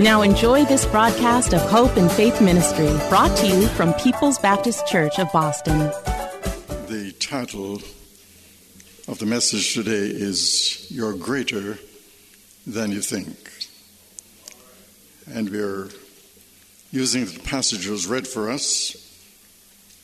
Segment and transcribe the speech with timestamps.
[0.00, 4.86] Now enjoy this broadcast of Hope and Faith Ministry, brought to you from People's Baptist
[4.86, 5.78] Church of Boston.
[6.86, 7.82] The title
[9.06, 11.78] of the message today is You're Greater
[12.66, 13.36] Than You Think.
[15.30, 15.90] And we're
[16.90, 18.96] using the passage that was read for us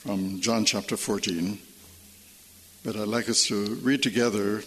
[0.00, 1.58] from John chapter 14.
[2.84, 4.62] But I'd like us to read together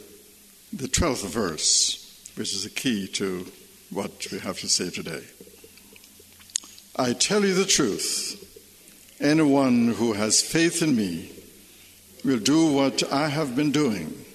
[0.73, 3.45] the 12th verse, which is the key to
[3.91, 5.23] what we have to say today.
[6.95, 8.35] I tell you the truth.
[9.19, 11.31] Anyone who has faith in me
[12.23, 14.25] will do what I have been doing.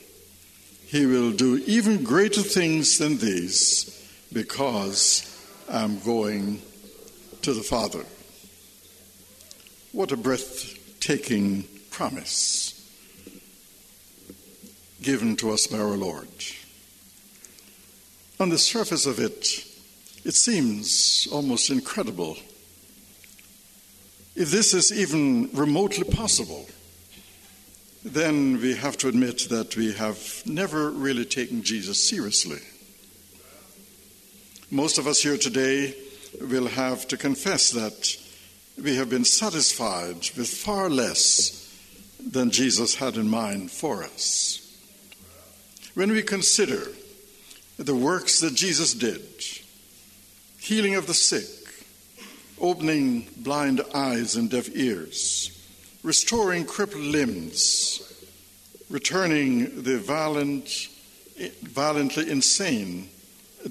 [0.87, 3.91] He will do even greater things than these
[4.33, 5.31] because
[5.71, 6.63] I'm going
[7.43, 8.05] to the Father.
[9.93, 12.73] What a breathtaking promise
[15.03, 16.29] given to us by our Lord.
[18.41, 19.65] On the surface of it,
[20.25, 22.37] it seems almost incredible.
[24.35, 26.67] If this is even remotely possible,
[28.05, 32.59] then we have to admit that we have never really taken Jesus seriously.
[34.69, 35.95] Most of us here today
[36.41, 38.17] will have to confess that
[38.83, 41.61] we have been satisfied with far less
[42.19, 44.61] than Jesus had in mind for us.
[45.95, 46.89] When we consider
[47.77, 49.23] the works that Jesus did
[50.65, 51.45] healing of the sick,
[52.59, 55.51] opening blind eyes and deaf ears,
[56.03, 58.01] restoring crippled limbs,
[58.89, 60.89] returning the violent,
[61.65, 63.11] violently insane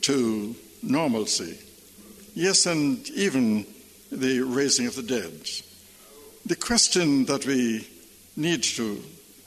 [0.02, 1.58] to normalcy.
[2.36, 3.66] Yes, and even
[4.12, 5.50] the raising of the dead.
[6.46, 7.88] The question that we
[8.36, 9.02] need to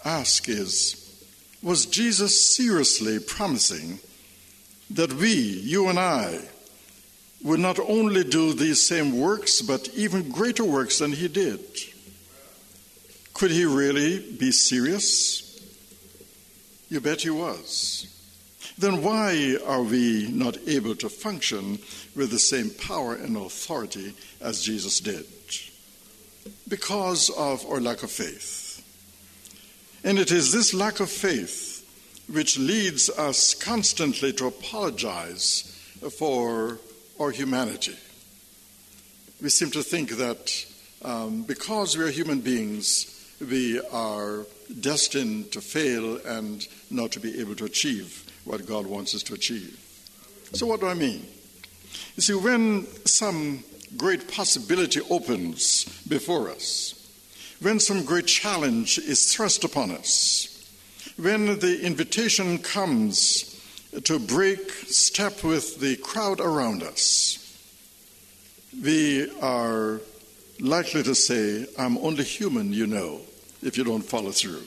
[0.05, 0.97] ask is
[1.63, 4.01] Was Jesus seriously promising
[4.91, 6.41] that we, you and I,
[7.43, 11.61] would not only do these same works, but even greater works than he did.
[13.35, 15.43] Could he really be serious?
[16.89, 18.13] You bet he was.
[18.79, 21.79] Then why are we not able to function
[22.15, 25.27] with the same power and authority as Jesus did?
[26.69, 28.83] Because of our lack of faith.
[30.05, 31.76] And it is this lack of faith
[32.29, 35.73] which leads us constantly to apologize
[36.19, 36.79] for
[37.21, 37.97] our humanity.
[39.41, 40.67] We seem to think that
[41.03, 44.47] um, because we are human beings, we are
[44.81, 49.35] destined to fail and not to be able to achieve what God wants us to
[49.35, 49.79] achieve.
[50.53, 51.27] So, what do I mean?
[52.17, 53.63] You see, when some
[53.97, 56.95] great possibility opens before us,
[57.61, 60.56] when some great challenge is thrust upon us,
[61.17, 63.53] when the invitation comes
[64.05, 67.43] to break step with the crowd around us,
[68.83, 70.01] we are
[70.61, 73.21] likely to say, I'm only human, you know,
[73.63, 74.65] if you don't follow through.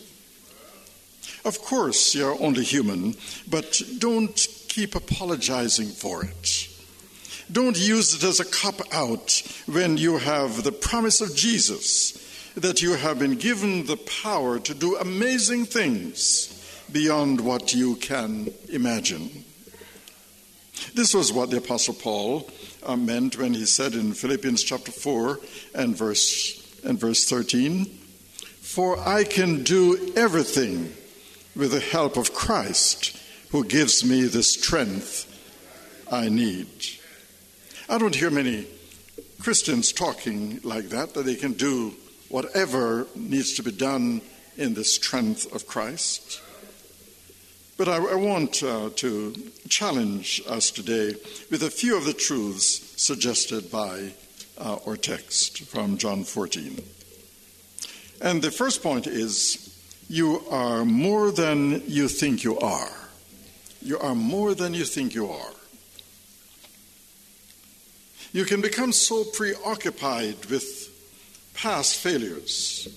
[1.46, 3.16] Of course, you're only human,
[3.48, 6.68] but don't keep apologizing for it.
[7.52, 12.82] Don't use it as a cop out when you have the promise of Jesus that
[12.82, 16.56] you have been given the power to do amazing things
[16.92, 19.46] beyond what you can imagine.
[20.94, 22.50] This was what the Apostle Paul
[22.84, 25.40] uh, meant when he said in Philippians chapter 4
[25.76, 30.94] and verse, and verse 13, For I can do everything
[31.56, 33.18] with the help of Christ
[33.52, 35.26] who gives me the strength
[36.12, 36.68] I need.
[37.88, 38.68] I don't hear many
[39.42, 41.94] Christians talking like that, that they can do
[42.30, 44.22] whatever needs to be done
[44.58, 46.42] in the strength of Christ.
[47.78, 49.34] But I, I want uh, to
[49.68, 51.16] challenge us today
[51.50, 54.12] with a few of the truths suggested by
[54.58, 56.82] uh, our text from John 14.
[58.22, 59.66] And the first point is
[60.10, 62.92] you are more than you think you are.
[63.82, 65.54] You are more than you think you are.
[68.34, 70.79] You can become so preoccupied with
[71.62, 72.88] past failures,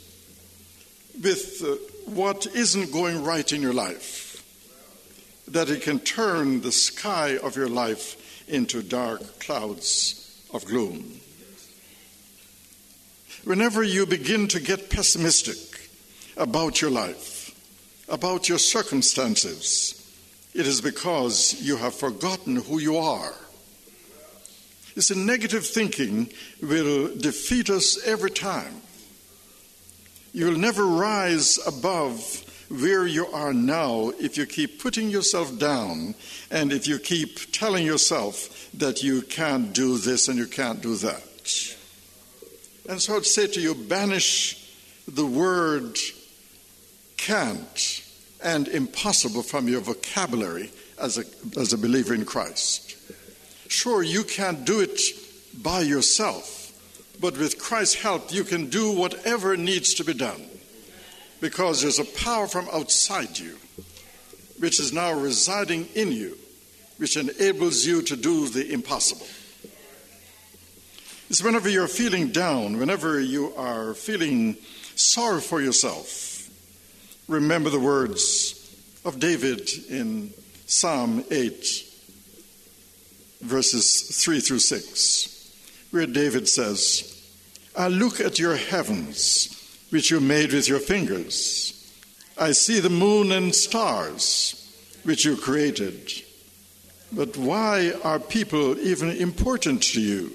[1.20, 1.74] with uh,
[2.10, 4.44] what isn't going right in your life,
[5.48, 11.20] that it can turn the sky of your life into dark clouds of gloom.
[13.44, 15.90] Whenever you begin to get pessimistic
[16.36, 17.50] about your life,
[18.08, 19.98] about your circumstances,
[20.54, 23.34] it is because you have forgotten who you are.
[24.94, 26.28] You see, negative thinking
[26.60, 28.82] will defeat us every time.
[30.32, 36.14] You will never rise above where you are now if you keep putting yourself down
[36.50, 40.96] and if you keep telling yourself that you can't do this and you can't do
[40.96, 41.76] that.
[42.88, 44.58] And so I'd say to you banish
[45.06, 45.98] the word
[47.16, 48.02] can't
[48.42, 51.24] and impossible from your vocabulary as a,
[51.58, 52.91] as a believer in Christ.
[53.72, 55.00] Sure, you can't do it
[55.62, 56.72] by yourself,
[57.18, 60.42] but with Christ's help, you can do whatever needs to be done
[61.40, 63.56] because there's a power from outside you
[64.58, 66.36] which is now residing in you,
[66.98, 69.26] which enables you to do the impossible.
[71.30, 74.58] It's whenever you're feeling down, whenever you are feeling
[74.96, 76.46] sorry for yourself,
[77.26, 80.34] remember the words of David in
[80.66, 81.91] Psalm 8,
[83.42, 87.08] verses 3 through 6, where David says,
[87.76, 89.58] I look at your heavens
[89.90, 91.92] which you made with your fingers.
[92.38, 94.58] I see the moon and stars,
[95.04, 96.10] which you created.
[97.12, 100.32] But why are people even important to you?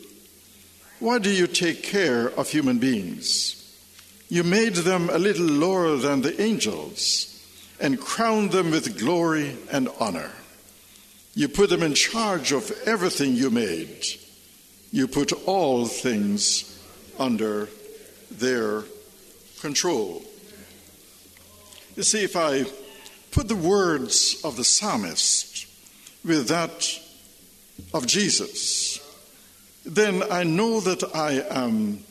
[1.00, 3.54] Why do you take care of human beings?
[4.30, 7.33] You made them a little lower than the angels
[7.80, 10.31] and crowned them with glory and honor.
[11.37, 14.03] You put them in charge of everything you made.
[14.91, 16.83] You put all things
[17.19, 17.69] under
[18.31, 18.85] their
[19.61, 20.25] control.
[21.95, 22.65] You see, if I
[23.29, 25.67] put the words of the psalmist
[26.25, 26.99] with that
[27.93, 28.99] of Jesus,
[29.85, 32.03] then I know that I am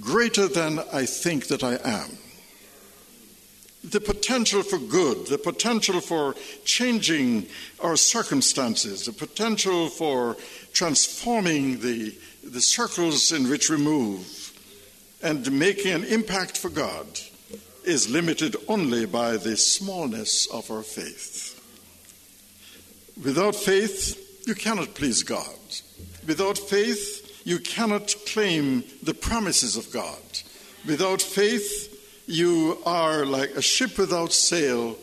[0.00, 2.16] greater than I think that I am.
[3.82, 6.34] The potential for good, the potential for
[6.64, 7.46] changing
[7.80, 10.36] our circumstances, the potential for
[10.72, 14.52] transforming the, the circles in which we move,
[15.22, 17.06] and making an impact for God
[17.84, 21.56] is limited only by the smallness of our faith.
[23.24, 25.58] Without faith, you cannot please God.
[26.26, 30.18] Without faith, you cannot claim the promises of God.
[30.86, 31.89] Without faith,
[32.30, 34.96] you are like a ship without sail,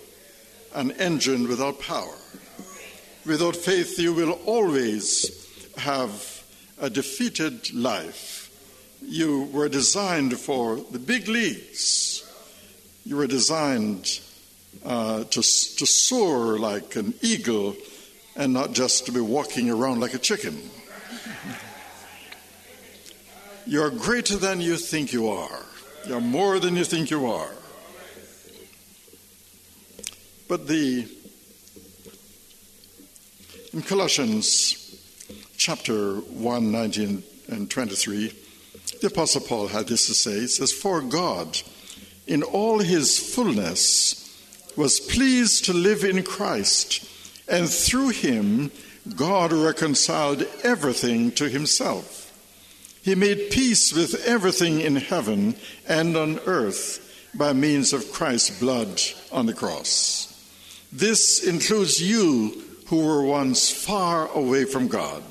[0.74, 2.18] an engine without power.
[3.26, 5.46] Without faith, you will always
[5.78, 6.44] have
[6.80, 8.38] a defeated life
[9.02, 12.24] you were designed for the big leagues.
[13.06, 14.20] You were designed
[14.86, 17.76] uh, to, to soar like an eagle
[18.36, 20.58] and not just to be walking around like a chicken.
[23.66, 25.62] You're greater than you think you are.
[26.08, 27.52] You're more than you think you are.
[30.48, 31.06] But the
[33.74, 35.04] in Colossians
[35.58, 38.34] chapter 1, 19 and 23,
[39.02, 40.46] the Apostle Paul had this to say.
[40.46, 41.60] Says, For God,
[42.26, 44.24] in all his fullness,
[44.78, 47.06] was pleased to live in Christ,
[47.50, 48.72] and through him,
[49.14, 52.27] God reconciled everything to himself.
[53.08, 55.56] He made peace with everything in heaven
[55.88, 59.02] and on earth by means of Christ's blood
[59.32, 60.28] on the cross.
[60.92, 65.24] This includes you who were once far away from God.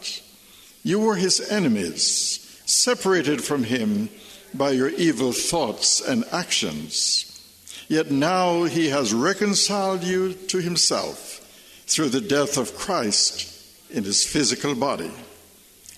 [0.85, 4.09] You were his enemies separated from Him
[4.55, 7.47] by your evil thoughts and actions.
[7.89, 11.43] Yet now He has reconciled you to Himself
[11.87, 13.53] through the death of Christ
[13.91, 15.13] in His physical body.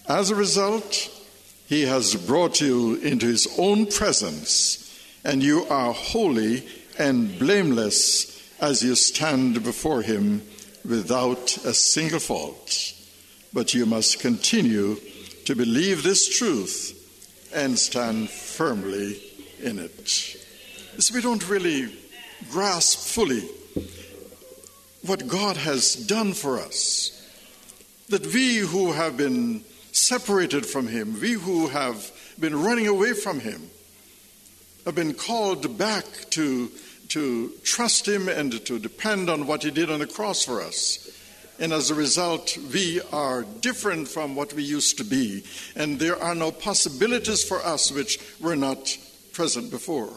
[0.08, 1.14] As a result,
[1.68, 6.66] He has brought you into His own presence, and you are holy
[6.98, 10.40] and blameless as you stand before Him
[10.88, 12.94] without a single fault.
[13.52, 14.96] But you must continue
[15.44, 16.94] to believe this truth
[17.54, 19.20] and stand firmly
[19.62, 20.08] in it.
[20.98, 21.94] So we don't really
[22.50, 23.42] grasp fully
[25.02, 27.14] what God has done for us.
[28.08, 29.64] That we who have been
[29.98, 33.70] separated from Him, we who have been running away from Him,
[34.84, 36.70] have been called back to,
[37.08, 41.10] to trust Him and to depend on what He did on the cross for us.
[41.60, 45.42] And as a result, we are different from what we used to be.
[45.74, 48.96] And there are no possibilities for us which were not
[49.32, 50.12] present before.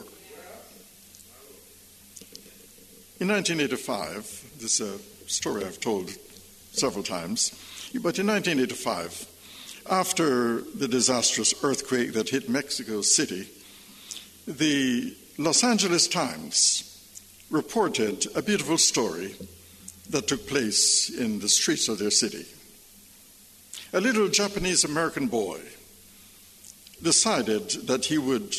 [3.19, 6.11] In 1985, this is a story I've told
[6.71, 7.51] several times,
[7.93, 9.27] but in 1985,
[9.89, 13.50] after the disastrous earthquake that hit Mexico City,
[14.47, 16.88] the Los Angeles Times
[17.50, 19.35] reported a beautiful story
[20.09, 22.45] that took place in the streets of their city.
[23.93, 25.59] A little Japanese American boy
[27.01, 28.55] decided that he would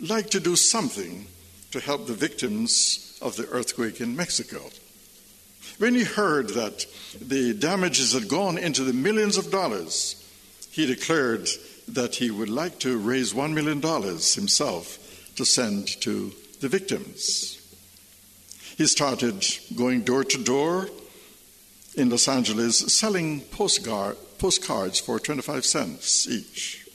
[0.00, 1.26] like to do something
[1.70, 4.70] to help the victims of the earthquake in Mexico.
[5.78, 6.86] When he heard that
[7.20, 10.19] the damages had gone into the millions of dollars,
[10.70, 11.48] he declared
[11.88, 17.56] that he would like to raise $1 million himself to send to the victims.
[18.76, 19.44] He started
[19.76, 20.88] going door to door
[21.96, 26.86] in Los Angeles selling postcard, postcards for 25 cents each.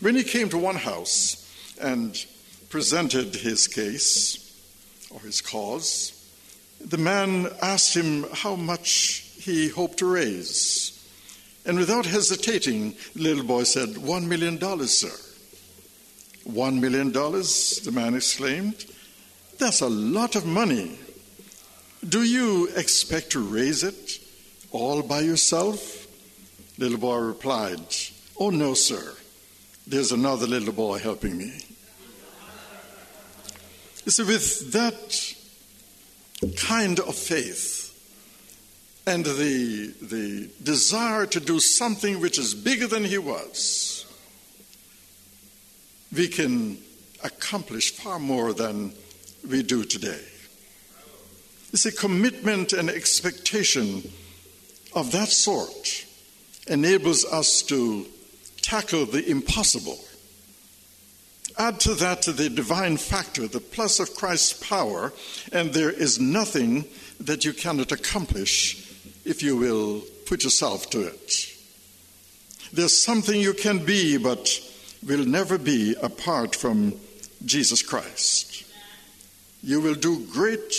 [0.00, 1.38] When he came to one house
[1.80, 2.24] and
[2.68, 4.38] presented his case
[5.10, 6.12] or his cause,
[6.84, 10.91] the man asked him how much he hoped to raise.
[11.64, 15.12] And without hesitating, the little boy said, One million dollars, sir.
[16.44, 18.84] One million dollars, the man exclaimed.
[19.58, 20.98] That's a lot of money.
[22.08, 24.18] Do you expect to raise it
[24.72, 26.08] all by yourself?
[26.78, 27.80] Little boy replied,
[28.40, 29.14] Oh, no, sir.
[29.86, 31.60] There's another little boy helping me.
[34.04, 35.34] You see, with that
[36.56, 37.81] kind of faith
[39.06, 44.06] and the, the desire to do something which is bigger than he was,
[46.14, 46.78] we can
[47.24, 48.92] accomplish far more than
[49.48, 50.20] we do today.
[51.72, 54.10] It's a commitment and expectation
[54.94, 56.06] of that sort
[56.68, 58.06] enables us to
[58.60, 59.98] tackle the impossible.
[61.58, 65.12] Add to that the divine factor, the plus of Christ's power,
[65.52, 66.84] and there is nothing
[67.20, 68.91] that you cannot accomplish
[69.24, 71.56] if you will put yourself to it.
[72.72, 74.60] There's something you can be, but
[75.06, 76.94] will never be apart from
[77.44, 78.64] Jesus Christ.
[79.62, 80.72] You will do great,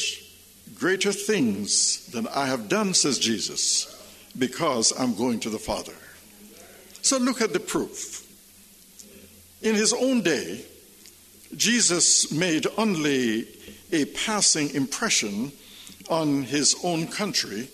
[0.75, 3.89] greater things than I have done, says Jesus,
[4.38, 5.93] because I'm going to the Father.
[7.01, 8.21] So look at the proof.
[9.62, 10.65] In his own day,
[11.55, 13.47] Jesus made only
[13.91, 15.51] a passing impression
[16.09, 17.69] on his own country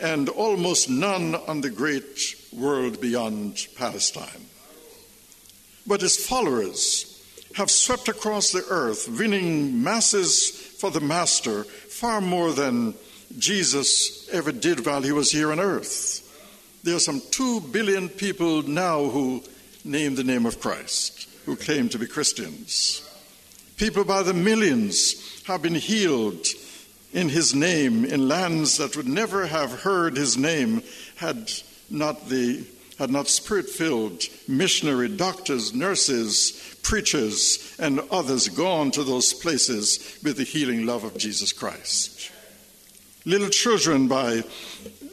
[0.00, 4.46] and almost none on the great world beyond Palestine.
[5.86, 7.06] But his followers
[7.56, 12.94] have swept across the earth, winning masses for the Master far more than
[13.38, 16.26] Jesus ever did while he was here on earth.
[16.82, 19.42] There are some two billion people now who
[19.84, 23.06] name the name of Christ, who claim to be Christians.
[23.76, 26.46] People by the millions have been healed
[27.12, 30.82] in his name in lands that would never have heard his name
[31.16, 31.50] had
[31.88, 32.64] not the
[32.98, 40.36] had not spirit filled missionary doctors, nurses, preachers, and others gone to those places with
[40.36, 42.30] the healing love of Jesus Christ.
[43.24, 44.44] Little children by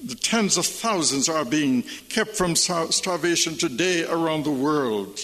[0.03, 5.19] the tens of thousands are being kept from starvation today around the world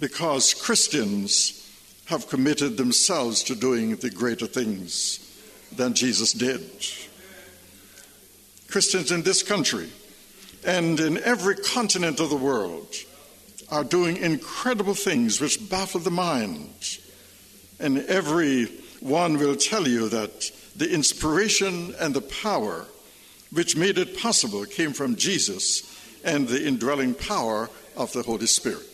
[0.00, 1.63] because Christians
[2.06, 5.20] have committed themselves to doing the greater things
[5.74, 6.62] than Jesus did.
[8.68, 9.88] Christians in this country
[10.66, 12.94] and in every continent of the world
[13.70, 16.98] are doing incredible things which baffle the mind.
[17.80, 18.66] And every
[19.00, 22.86] one will tell you that the inspiration and the power
[23.52, 25.82] which made it possible came from Jesus
[26.24, 28.86] and the indwelling power of the Holy Spirit.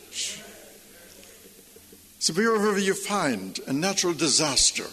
[2.21, 4.85] So, wherever you find a natural disaster,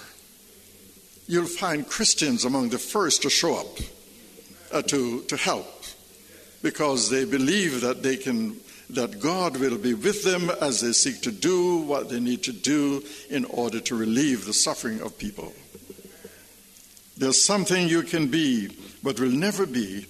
[1.27, 3.79] you'll find Christians among the first to show up
[4.71, 5.83] uh, to, to help
[6.61, 8.55] because they believe that they can
[8.91, 12.53] that God will be with them as they seek to do what they need to
[12.53, 15.51] do in order to relieve the suffering of people.
[17.17, 18.69] There's something you can be,
[19.03, 20.05] but will never be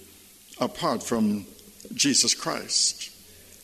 [0.60, 1.46] apart from
[1.92, 3.10] Jesus Christ.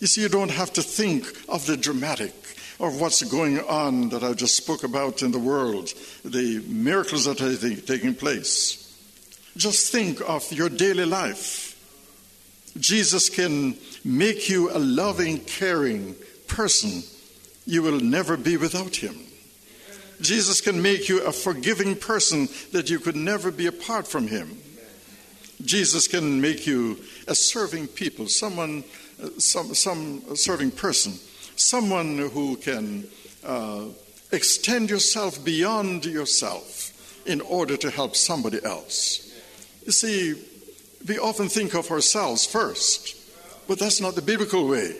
[0.01, 2.44] You see, you don't have to think of the dramatic
[2.79, 5.93] or what's going on that I just spoke about in the world,
[6.25, 8.81] the miracles that are taking place.
[9.57, 11.71] Just think of your daily life.
[12.79, 16.17] Jesus can make you a loving, caring
[16.49, 17.05] person.
[17.65, 19.17] You will never be without him.
[20.21, 24.59] Jesus can make you a forgiving person that you could never be apart from him.
[25.65, 28.83] Jesus can make you a serving people, someone,
[29.23, 31.15] uh, some, some serving person
[31.57, 33.07] someone who can
[33.45, 33.85] uh,
[34.33, 36.93] extend yourself beyond yourself
[37.27, 39.33] in order to help somebody else.
[39.87, 40.35] You see,
[41.07, 43.17] we often think of ourselves first,
[43.69, 44.97] but that's not the biblical way.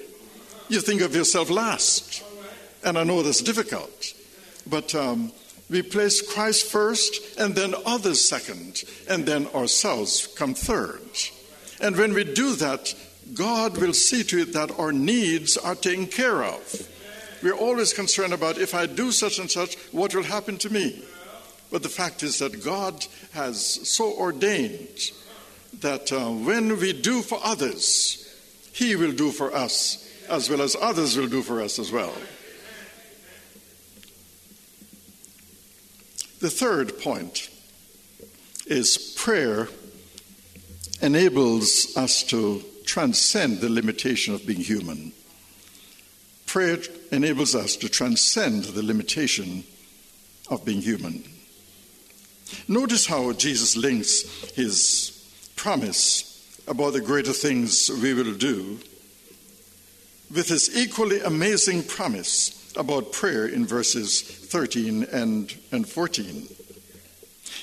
[0.69, 2.23] You think of yourself last,
[2.85, 4.13] And I know that's difficult,
[4.67, 5.33] but um,
[5.71, 11.01] we place Christ first, and then others second, and then ourselves come third.
[11.81, 12.95] And when we do that,
[13.33, 16.89] God will see to it that our needs are taken care of.
[17.43, 21.03] We're always concerned about if I do such and such, what will happen to me?
[21.71, 25.11] But the fact is that God has so ordained
[25.81, 28.21] that uh, when we do for others,
[28.73, 32.15] He will do for us, as well as others will do for us as well.
[36.41, 37.49] The third point
[38.67, 39.69] is prayer
[41.01, 45.13] enables us to transcend the limitation of being human.
[46.47, 46.79] Prayer
[47.11, 49.65] enables us to transcend the limitation
[50.51, 51.25] of being human.
[52.69, 54.23] Notice how Jesus links
[54.53, 55.11] his
[55.57, 56.31] promise
[56.69, 58.79] about the greater things we will do
[60.35, 66.49] with his equally amazing promise about prayer in verses 13 and, and 14.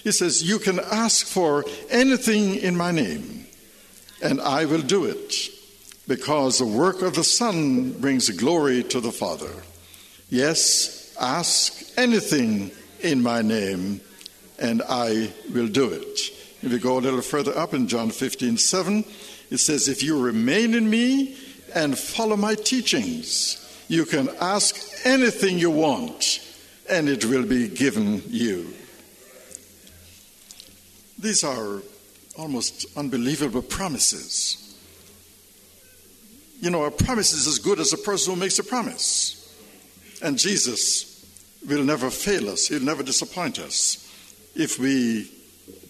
[0.04, 3.41] He says, You can ask for anything in my name,
[4.22, 5.36] and I will do it,
[6.08, 9.51] because the work of the Son brings glory to the Father.
[10.30, 14.01] Yes, ask anything in my name,
[14.60, 16.20] and I will do it.
[16.62, 19.04] If you go a little further up in John 15 7,
[19.50, 21.36] it says, If you remain in me
[21.74, 26.40] and follow my teachings, you can ask anything you want,
[26.90, 28.74] and it will be given you.
[31.20, 31.82] These are
[32.38, 34.78] almost unbelievable promises.
[36.62, 39.38] You know, a promise is as good as a person who makes a promise.
[40.22, 41.26] And Jesus
[41.68, 44.08] will never fail us, He'll never disappoint us
[44.56, 45.32] if we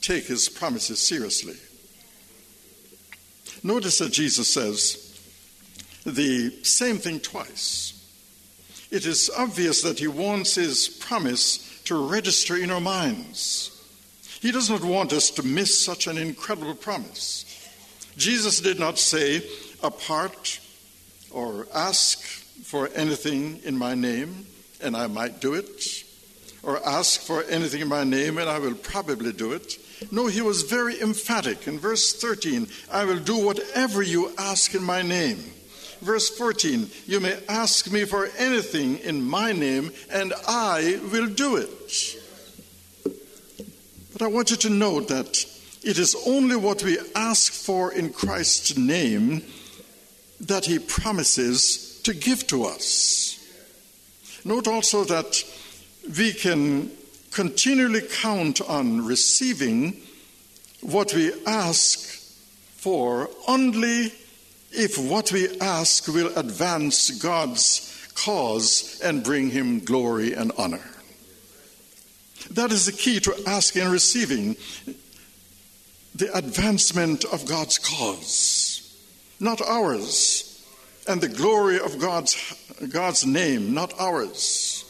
[0.02, 1.56] take his promises seriously.
[3.64, 5.20] Notice that Jesus says
[6.06, 7.98] the same thing twice.
[8.90, 13.71] It is obvious that he wants his promise to register in our minds.
[14.42, 17.46] He does not want us to miss such an incredible promise.
[18.18, 19.44] Jesus did not say,
[19.84, 20.60] Apart
[21.32, 22.22] or ask
[22.64, 24.46] for anything in my name,
[24.82, 26.04] and I might do it
[26.64, 29.78] or ask for anything in my name, and I will probably do it.
[30.12, 31.68] No, he was very emphatic.
[31.68, 35.40] In verse 13, I will do whatever you ask in my name.
[36.02, 41.58] Verse 14, you may ask me for anything in my name, and I will do
[41.58, 42.18] it.
[44.14, 45.46] But I want you to note that
[45.84, 49.44] it is only what we ask for in Christ's name
[50.42, 53.38] that he promises to give to us.
[54.44, 55.44] Note also that
[56.18, 56.92] we can
[57.32, 60.02] continually count on receiving
[60.82, 62.00] what we ask
[62.76, 64.12] for only
[64.72, 70.82] if what we ask will advance God's cause and bring him glory and honor.
[72.52, 74.56] That is the key to asking and receiving
[76.16, 78.98] the advancement of God's cause,
[79.40, 80.66] not ours,
[81.08, 82.36] and the glory of God's,
[82.92, 84.86] God's name, not ours.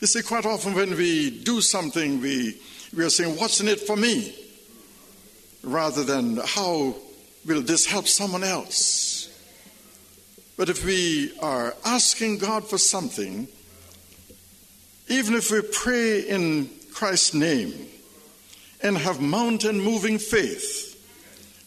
[0.00, 2.60] You see, quite often when we do something, we,
[2.96, 4.34] we are saying, What's in it for me?
[5.62, 6.94] rather than how
[7.46, 9.28] will this help someone else?
[10.56, 13.48] But if we are asking God for something,
[15.08, 17.72] even if we pray in Christ's name
[18.82, 20.88] and have mountain moving faith,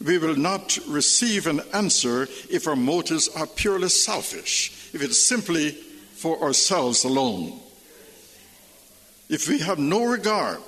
[0.06, 5.72] we will not receive an answer if our motives are purely selfish, if it's simply
[5.72, 7.60] for ourselves alone
[9.30, 10.60] if we have no regard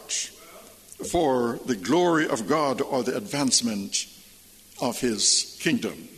[1.12, 4.08] for the glory of God or the advancement
[4.82, 6.10] of His kingdom.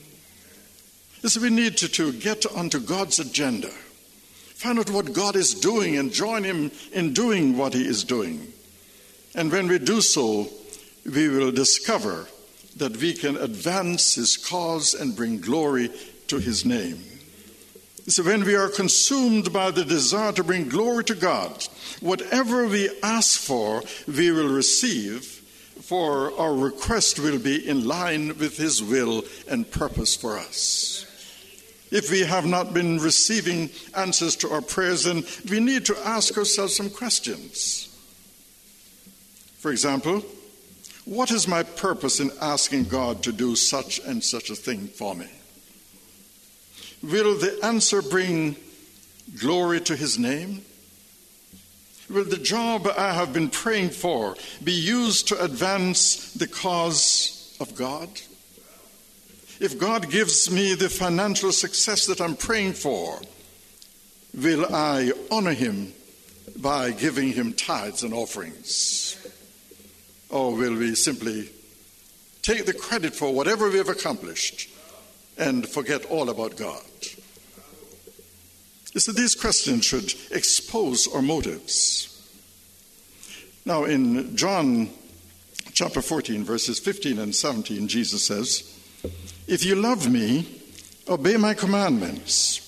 [1.21, 3.71] Is we need to, to get onto God's agenda,
[4.60, 8.52] find out what God is doing, and join Him in doing what He is doing.
[9.34, 10.50] And when we do so,
[11.06, 12.28] we will discover
[12.76, 15.89] that we can advance His cause and bring glory
[16.28, 17.00] to His name.
[18.08, 21.65] So when we are consumed by the desire to bring glory to God,
[22.02, 28.58] whatever we ask for, we will receive, for our request will be in line with
[28.58, 31.06] His will and purpose for us.
[31.91, 36.38] If we have not been receiving answers to our prayers, then we need to ask
[36.38, 37.86] ourselves some questions.
[39.58, 40.23] For example,
[41.06, 45.15] what is my purpose in asking God to do such and such a thing for
[45.15, 45.28] me?
[47.02, 48.56] Will the answer bring
[49.39, 50.63] glory to his name?
[52.10, 57.75] Will the job I have been praying for be used to advance the cause of
[57.75, 58.10] God?
[59.60, 63.19] If God gives me the financial success that I'm praying for,
[64.34, 65.91] will I honor him
[66.56, 69.17] by giving him tithes and offerings?
[70.30, 71.50] Or will we simply
[72.41, 74.69] take the credit for whatever we have accomplished
[75.38, 76.82] and forget all about God?
[78.93, 82.06] You these questions should expose our motives.
[83.65, 84.89] Now, in John
[85.74, 88.79] chapter 14, verses 15 and 17, Jesus says,
[89.47, 90.47] If you love me,
[91.07, 92.62] obey my commandments,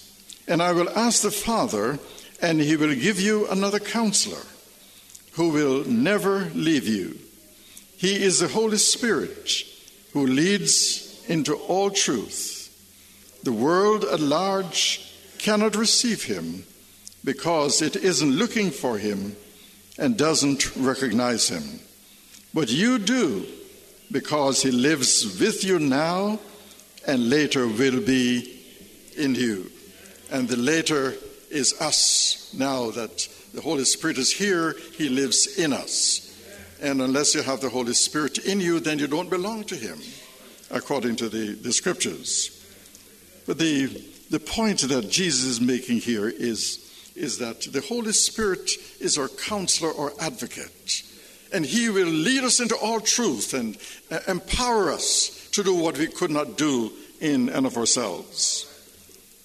[0.47, 1.99] and I will ask the Father,
[2.41, 4.43] and he will give you another counselor
[5.33, 7.17] who will never leave you.
[7.97, 9.63] He is the Holy Spirit
[10.13, 12.57] who leads into all truth.
[13.43, 16.65] The world at large cannot receive him
[17.23, 19.35] because it isn't looking for him
[19.97, 21.79] and doesn't recognize him.
[22.53, 23.45] But you do
[24.11, 26.39] because he lives with you now
[27.07, 28.59] and later will be
[29.17, 29.71] in you.
[30.31, 31.15] And the later
[31.49, 36.27] is us now that the Holy Spirit is here, he lives in us.
[36.81, 39.99] And unless you have the Holy Spirit in you, then you don't belong to him,
[40.69, 42.57] according to the, the scriptures.
[43.45, 48.71] But the the point that Jesus is making here is, is that the Holy Spirit
[49.01, 51.03] is our counselor or advocate,
[51.53, 53.77] and He will lead us into all truth and
[54.09, 58.67] uh, empower us to do what we could not do in and of ourselves.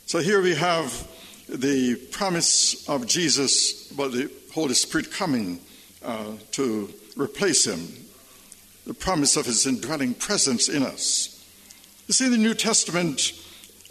[0.07, 1.09] So here we have
[1.49, 5.61] the promise of Jesus about the Holy Spirit coming
[6.05, 7.89] uh, to replace Him,
[8.87, 11.33] the promise of His indwelling presence in us.
[12.07, 13.33] You see, in the New Testament,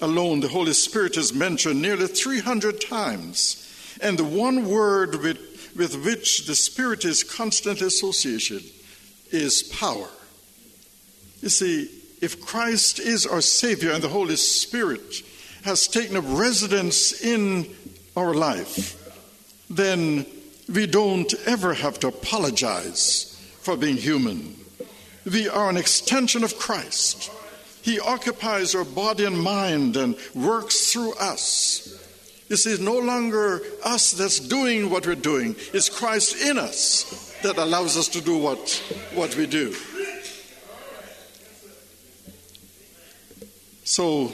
[0.01, 3.61] alone, the Holy Spirit is mentioned nearly 300 times.
[4.01, 5.37] And the one word with,
[5.75, 8.61] with which the Spirit is constant association
[9.31, 10.07] is power.
[11.41, 11.89] You see,
[12.21, 15.21] if Christ is our Savior and the Holy Spirit
[15.63, 17.67] has taken up residence in
[18.15, 19.01] our life,
[19.69, 20.25] then
[20.73, 24.55] we don't ever have to apologize for being human.
[25.25, 27.31] We are an extension of Christ.
[27.81, 31.94] He occupies our body and mind and works through us.
[32.47, 37.35] You see, it's no longer us that's doing what we're doing, it's Christ in us
[37.41, 38.69] that allows us to do what,
[39.13, 39.73] what we do.
[43.83, 44.33] So,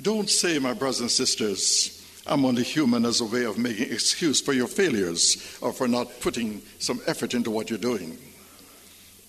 [0.00, 1.94] don't say, my brothers and sisters,
[2.26, 6.08] I'm only human as a way of making excuse for your failures or for not
[6.20, 8.18] putting some effort into what you're doing.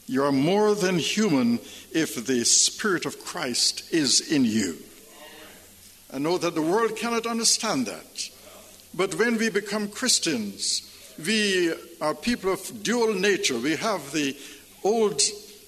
[0.05, 1.59] You are more than human
[1.93, 4.77] if the Spirit of Christ is in you.
[6.11, 8.29] I know that the world cannot understand that.
[8.93, 10.81] But when we become Christians,
[11.23, 13.57] we are people of dual nature.
[13.57, 14.35] We have the
[14.83, 15.21] old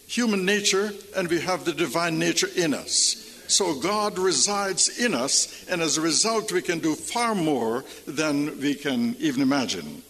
[0.07, 3.17] human nature and we have the divine nature in us.
[3.47, 8.57] So God resides in us, and as a result, we can do far more than
[8.61, 10.03] we can even imagine.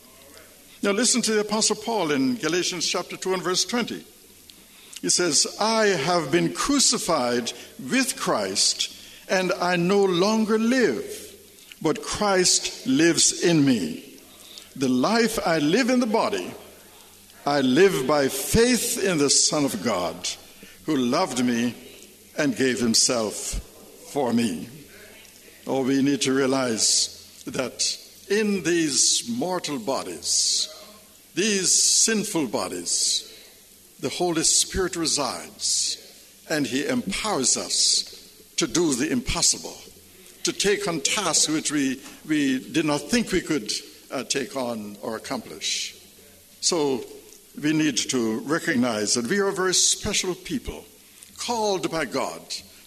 [0.83, 4.05] Now, listen to the Apostle Paul in Galatians chapter 2 and verse 20.
[5.01, 8.95] He says, I have been crucified with Christ,
[9.31, 11.35] and I no longer live,
[11.81, 14.19] but Christ lives in me.
[14.75, 16.53] The life I live in the body,
[17.45, 20.27] I live by faith in the Son of God,
[20.85, 21.73] who loved me
[22.37, 23.35] and gave himself
[24.11, 24.67] for me.
[25.65, 27.97] Oh, we need to realize that
[28.29, 30.67] in these mortal bodies,
[31.35, 33.27] these sinful bodies,
[34.01, 35.97] the Holy Spirit resides
[36.49, 38.20] and He empowers us
[38.61, 39.75] to do the impossible,
[40.43, 43.71] to take on tasks which we, we did not think we could
[44.11, 45.95] uh, take on or accomplish.
[46.59, 47.03] So
[47.59, 50.85] we need to recognize that we are a very special people,
[51.39, 52.39] called by God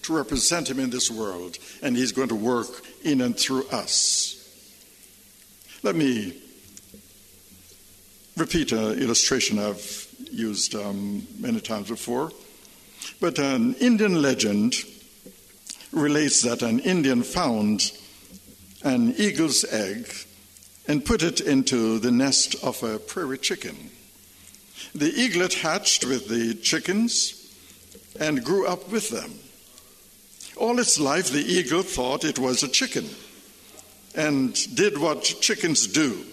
[0.02, 2.68] to represent Him in this world, and He's going to work
[3.02, 4.30] in and through us.
[5.82, 6.40] Let me
[8.36, 12.30] repeat an illustration I've used um, many times before.
[13.20, 14.74] But an Indian legend
[15.94, 17.92] relates that an Indian found
[18.82, 20.12] an eagle's egg
[20.86, 23.90] and put it into the nest of a prairie chicken.
[24.94, 27.40] The eaglet hatched with the chickens
[28.20, 29.38] and grew up with them.
[30.56, 33.08] All its life, the eagle thought it was a chicken
[34.14, 36.24] and did what chickens do.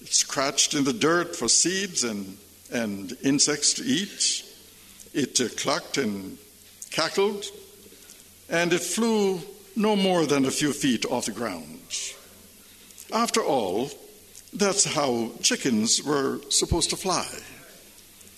[0.00, 2.38] It scratched in the dirt for seeds and
[2.70, 4.44] and insects to eat.
[5.14, 6.38] It uh, clucked and
[6.90, 7.46] cackled,
[8.48, 9.40] and it flew
[9.76, 11.80] no more than a few feet off the ground.
[13.12, 13.90] After all,
[14.52, 17.26] that's how chickens were supposed to fly.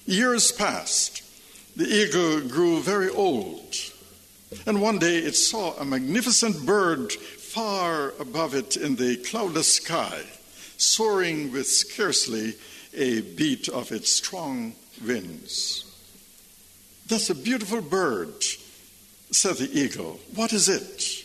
[0.06, 1.22] Years passed.
[1.76, 3.74] The eagle grew very old.
[4.66, 10.22] And one day it saw a magnificent bird far above it in the cloudless sky,
[10.76, 12.54] soaring with scarcely
[12.94, 15.84] a beat of its strong wings.
[17.06, 18.34] That's a beautiful bird,
[19.30, 20.20] said the eagle.
[20.34, 21.24] What is it?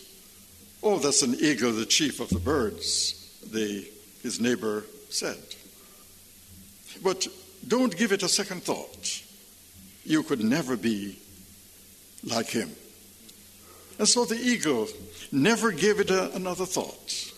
[0.82, 3.88] Oh, that's an eagle, the chief of the birds, the,
[4.22, 5.38] his neighbor said.
[7.02, 7.26] But
[7.66, 9.22] don't give it a second thought.
[10.04, 11.18] You could never be
[12.22, 12.70] like him.
[13.98, 14.88] And so the eagle
[15.32, 17.32] never gave it a, another thought,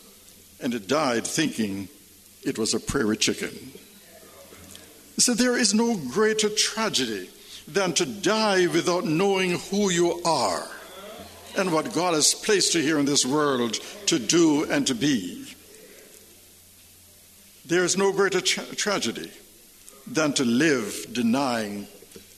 [0.60, 1.88] and it died thinking
[2.42, 3.72] it was a prairie chicken.
[5.18, 7.30] So there is no greater tragedy
[7.68, 10.66] than to die without knowing who you are
[11.56, 13.74] and what God has placed you here in this world
[14.06, 15.44] to do and to be.
[17.66, 19.30] There is no greater tra- tragedy
[20.06, 21.86] than to live denying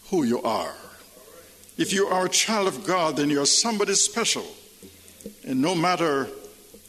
[0.09, 0.75] who you are.
[1.79, 4.45] If you are a child of God, then you're somebody special.
[5.47, 6.29] And no matter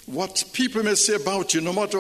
[0.08, 2.00] what people may say about you, no matter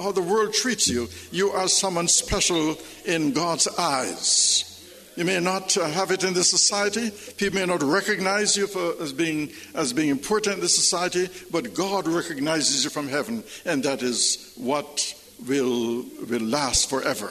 [0.00, 4.71] how the world treats you, you are someone special in God's eyes.
[5.14, 7.10] You may not uh, have it in the society.
[7.36, 11.74] People may not recognize you for, as, being, as being important in the society, but
[11.74, 15.14] God recognizes you from heaven, and that is what
[15.46, 17.30] will, will last forever.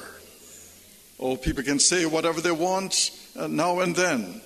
[1.20, 4.42] Oh, people can say whatever they want uh, now and then,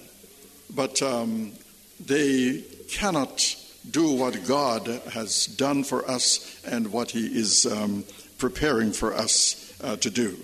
[0.73, 1.51] but um,
[1.99, 3.55] they cannot
[3.91, 8.05] do what God has done for us and what He is um,
[8.37, 10.37] preparing for us uh, to do.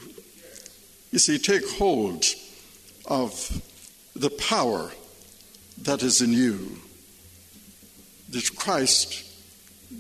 [1.12, 2.26] You see, take hold
[3.06, 3.62] of
[4.16, 4.92] the power
[5.80, 6.78] that is in you,
[8.32, 9.26] which Christ,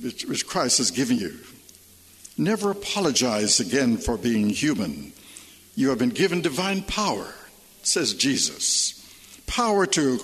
[0.01, 1.37] which, which Christ has given you.
[2.37, 5.13] Never apologize again for being human.
[5.75, 7.33] You have been given divine power,
[7.83, 8.97] says Jesus.
[9.47, 10.19] Power to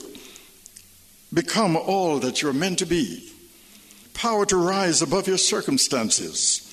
[1.34, 3.32] become all that you're meant to be.
[4.14, 6.64] Power to rise above your circumstances.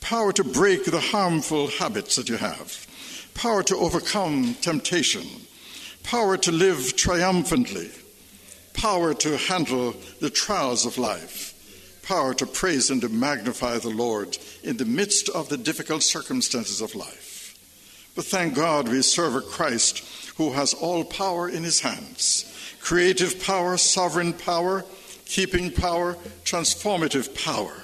[0.00, 2.86] Power to break the harmful habits that you have.
[3.38, 5.24] Power to overcome temptation.
[6.02, 7.88] Power to live triumphantly.
[8.74, 11.54] Power to handle the trials of life.
[12.02, 16.80] Power to praise and to magnify the Lord in the midst of the difficult circumstances
[16.80, 17.56] of life.
[18.16, 20.00] But thank God we serve a Christ
[20.36, 22.44] who has all power in his hands
[22.80, 24.84] creative power, sovereign power,
[25.26, 27.76] keeping power, transformative power.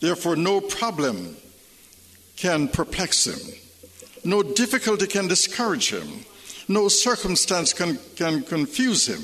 [0.00, 1.36] Therefore, no problem
[2.34, 3.59] can perplex him,
[4.24, 6.24] no difficulty can discourage him,
[6.68, 9.22] no circumstance can, can confuse him,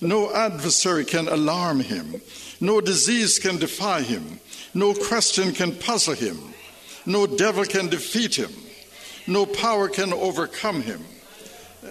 [0.00, 2.20] no adversary can alarm him,
[2.60, 4.40] no disease can defy him,
[4.74, 6.38] no question can puzzle him,
[7.04, 8.50] no devil can defeat him,
[9.26, 11.00] no power can overcome him.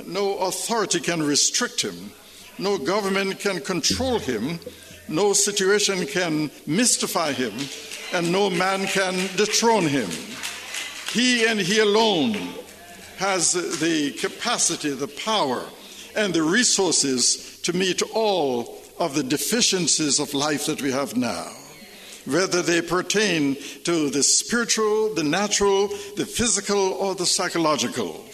[0.05, 2.11] No authority can restrict him.
[2.57, 4.59] No government can control him.
[5.07, 7.53] No situation can mystify him.
[8.13, 10.09] And no man can dethrone him.
[11.15, 12.33] He and he alone
[13.15, 15.63] has the capacity, the power,
[16.13, 21.49] and the resources to meet all of the deficiencies of life that we have now
[22.25, 28.24] whether they pertain to the spiritual, the natural, the physical, or the psychological.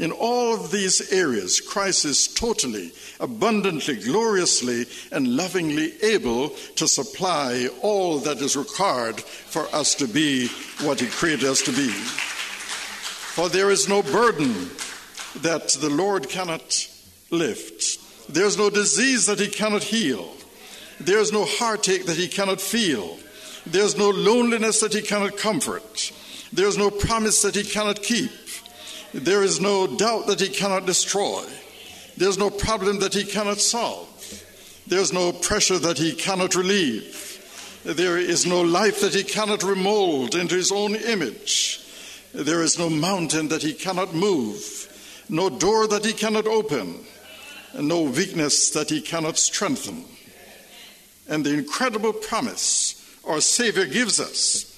[0.00, 7.68] In all of these areas, Christ is totally, abundantly, gloriously, and lovingly able to supply
[7.82, 10.48] all that is required for us to be
[10.80, 11.90] what He created us to be.
[11.90, 14.70] For there is no burden
[15.42, 16.88] that the Lord cannot
[17.30, 20.32] lift, there's no disease that He cannot heal,
[20.98, 23.18] there's no heartache that He cannot feel,
[23.66, 26.10] there's no loneliness that He cannot comfort,
[26.54, 28.30] there's no promise that He cannot keep.
[29.12, 31.44] There is no doubt that he cannot destroy.
[32.16, 34.08] There's no problem that he cannot solve.
[34.86, 37.80] There's no pressure that he cannot relieve.
[37.84, 41.80] There is no life that he cannot remold into his own image.
[42.32, 47.00] There is no mountain that he cannot move, no door that he cannot open,
[47.72, 50.04] and no weakness that he cannot strengthen.
[51.28, 52.96] And the incredible promise
[53.26, 54.69] our Savior gives us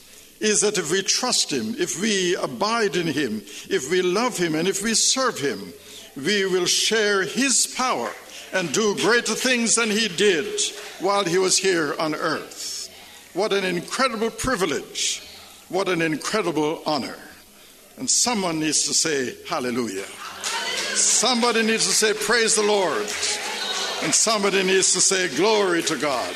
[0.43, 4.57] is that if we trust Him, if we abide in Him, if we love Him,
[4.57, 5.73] and if we serve Him,
[6.17, 8.11] we will share His power
[8.53, 10.61] and do greater things than He did
[10.99, 12.91] while He was here on earth.
[13.35, 15.23] What an incredible privilege!
[15.69, 17.17] What an incredible honor.
[17.97, 20.05] And someone needs to say, Hallelujah.
[20.95, 23.07] Somebody needs to say, Praise the Lord.
[24.03, 26.35] And somebody needs to say, Glory to God.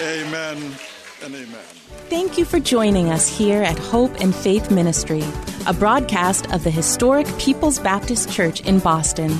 [0.00, 0.76] Amen
[1.22, 1.60] and amen.
[2.08, 5.22] Thank you for joining us here at Hope and Faith Ministry,
[5.66, 9.36] a broadcast of the historic People's Baptist Church in Boston.